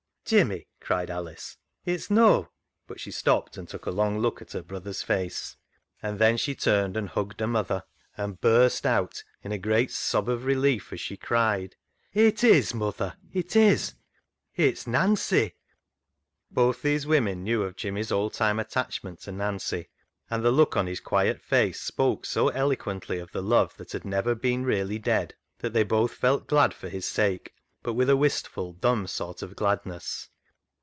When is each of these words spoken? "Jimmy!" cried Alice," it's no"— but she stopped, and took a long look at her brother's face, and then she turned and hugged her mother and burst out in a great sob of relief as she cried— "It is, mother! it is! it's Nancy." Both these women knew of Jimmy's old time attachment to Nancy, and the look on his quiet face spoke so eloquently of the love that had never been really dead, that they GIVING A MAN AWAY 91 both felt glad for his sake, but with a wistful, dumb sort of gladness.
"Jimmy!" 0.23 0.69
cried 0.79 1.09
Alice," 1.09 1.57
it's 1.85 2.09
no"— 2.09 2.51
but 2.87 3.01
she 3.01 3.11
stopped, 3.11 3.57
and 3.57 3.67
took 3.67 3.85
a 3.85 3.91
long 3.91 4.19
look 4.19 4.41
at 4.41 4.53
her 4.53 4.61
brother's 4.61 5.03
face, 5.03 5.57
and 6.01 6.19
then 6.19 6.37
she 6.37 6.55
turned 6.55 6.95
and 6.95 7.09
hugged 7.09 7.41
her 7.41 7.47
mother 7.47 7.83
and 8.15 8.39
burst 8.39 8.85
out 8.85 9.21
in 9.43 9.51
a 9.51 9.57
great 9.57 9.91
sob 9.91 10.29
of 10.29 10.45
relief 10.45 10.93
as 10.93 11.01
she 11.01 11.17
cried— 11.17 11.75
"It 12.27 12.45
is, 12.45 12.73
mother! 12.73 13.17
it 13.33 13.57
is! 13.57 13.95
it's 14.55 14.87
Nancy." 14.87 15.55
Both 16.49 16.81
these 16.81 17.05
women 17.05 17.43
knew 17.43 17.63
of 17.63 17.75
Jimmy's 17.75 18.11
old 18.11 18.31
time 18.31 18.57
attachment 18.57 19.19
to 19.23 19.33
Nancy, 19.33 19.89
and 20.29 20.45
the 20.45 20.49
look 20.51 20.77
on 20.77 20.87
his 20.87 21.01
quiet 21.01 21.41
face 21.41 21.81
spoke 21.81 22.25
so 22.25 22.47
eloquently 22.47 23.19
of 23.19 23.33
the 23.33 23.43
love 23.43 23.75
that 23.75 23.91
had 23.91 24.05
never 24.05 24.33
been 24.33 24.63
really 24.63 24.97
dead, 24.99 25.35
that 25.59 25.73
they 25.73 25.81
GIVING 25.83 25.91
A 25.91 25.95
MAN 25.95 25.99
AWAY 25.99 26.01
91 26.03 26.07
both 26.07 26.13
felt 26.17 26.47
glad 26.47 26.73
for 26.73 26.87
his 26.87 27.05
sake, 27.05 27.53
but 27.83 27.93
with 27.93 28.07
a 28.11 28.15
wistful, 28.15 28.73
dumb 28.73 29.07
sort 29.07 29.41
of 29.41 29.55
gladness. 29.55 30.29